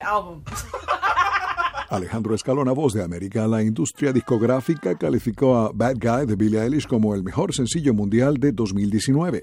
[0.00, 0.42] album.
[1.90, 3.46] Alejandro Escalona, voz de América.
[3.46, 8.36] La industria discográfica calificó a Bad Guy de Billie Eilish como el mejor sencillo mundial
[8.36, 9.42] de 2019.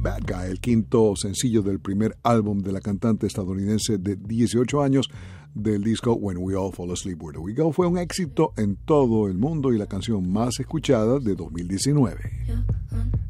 [0.00, 5.08] Bad Guy, el quinto sencillo del primer álbum de la cantante estadounidense de 18 años
[5.54, 8.76] del disco When We All Fall Asleep Where Do We Go, fue un éxito en
[8.76, 12.30] todo el mundo y la canción más escuchada de 2019.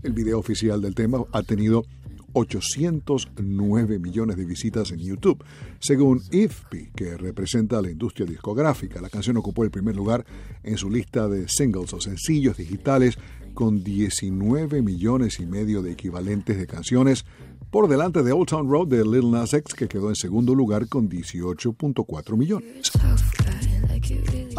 [0.03, 1.85] El video oficial del tema ha tenido
[2.33, 5.43] 809 millones de visitas en YouTube.
[5.79, 10.25] Según IFPI, que representa a la industria discográfica, la canción ocupó el primer lugar
[10.63, 13.19] en su lista de singles o sencillos digitales
[13.55, 17.25] con 19 millones y medio de equivalentes de canciones,
[17.71, 20.89] por delante de Old Town Road de Little Nas X, que quedó en segundo lugar
[20.89, 22.93] con 18.4 millones.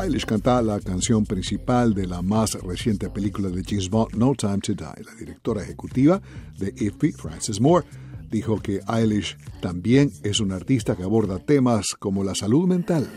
[0.02, 4.59] Eilish canta la canción principal de la más reciente película de James Bond, No Time
[4.59, 5.03] to Die.
[5.03, 6.21] La directora ejecutiva
[6.57, 7.85] de IFPI, Frances Moore,
[8.31, 13.09] dijo que Eilish también es una artista que aborda temas como la salud mental.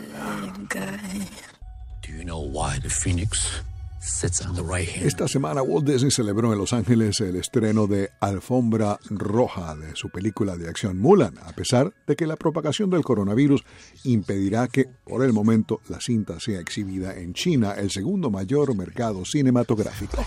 [2.01, 3.63] Do you know why the phoenix
[4.03, 5.05] sits on the right hand?
[5.05, 10.09] Esta semana Walt Disney celebró en Los Ángeles el estreno de Alfombra Roja de su
[10.09, 13.63] película de acción Mulan, a pesar de que la propagación del coronavirus
[14.03, 19.23] impedirá que, por el momento, la cinta sea exhibida en China, el segundo mayor mercado
[19.25, 20.23] cinematográfico.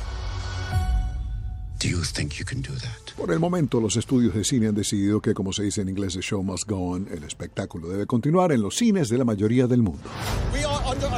[1.78, 3.14] Do you think you can do that?
[3.18, 6.14] Por el momento, los estudios de cine han decidido que, como se dice en inglés,
[6.14, 9.66] the show must go on, el espectáculo debe continuar en los cines de la mayoría
[9.66, 10.08] del mundo.
[10.54, 11.10] We are under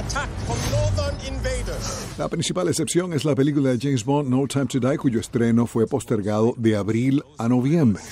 [2.19, 5.69] La principal excepción es la película de James Bond No Time to Die, cuyo estreno
[5.69, 8.03] fue postergado de abril a noviembre.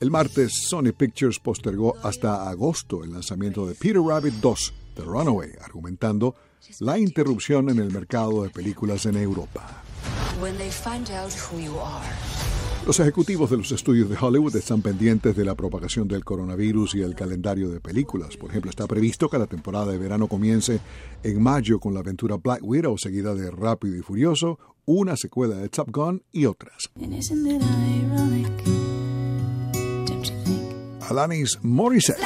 [0.00, 5.52] El martes, Sony Pictures postergó hasta agosto el lanzamiento de Peter Rabbit 2, The Runaway,
[5.62, 6.34] argumentando
[6.80, 9.82] la interrupción en el mercado de películas en Europa.
[12.86, 17.00] Los ejecutivos de los estudios de Hollywood están pendientes de la propagación del coronavirus y
[17.00, 18.36] el calendario de películas.
[18.36, 20.80] Por ejemplo, está previsto que la temporada de verano comience
[21.22, 25.70] en mayo con la aventura Black Widow, seguida de Rápido y Furioso, una secuela de
[25.70, 26.90] Top Gun y otras.
[31.08, 32.20] Alanis Morissette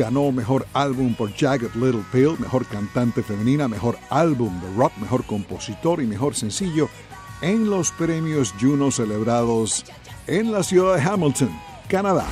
[0.00, 5.24] ganó mejor álbum por Jagged Little Pill, mejor cantante femenina, mejor álbum de rock, mejor
[5.24, 6.88] compositor y mejor sencillo
[7.42, 9.84] en los premios Juno celebrados
[10.26, 11.50] en la ciudad de Hamilton,
[11.86, 12.26] Canadá.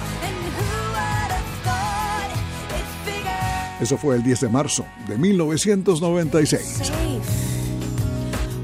[3.81, 6.63] Eso fue el 10 de marzo de 1996.
[6.63, 7.21] Safe.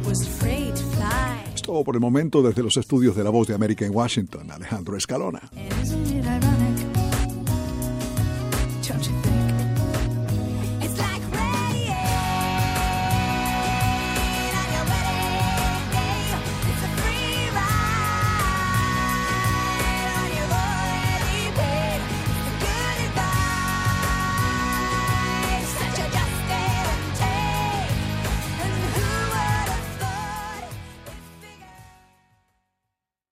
[0.06, 1.54] Was afraid to fly.
[1.54, 4.50] Es todo por el momento desde los estudios de La Voz de América en Washington,
[4.50, 5.42] Alejandro Escalona.